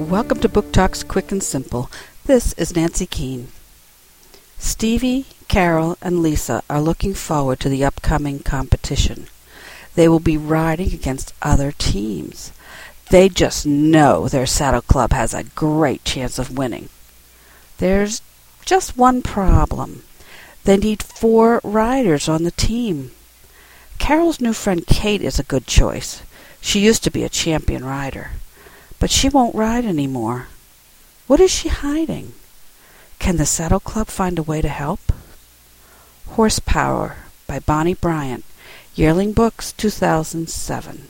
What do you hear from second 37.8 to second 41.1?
Bryant, Yearling Books, 2007.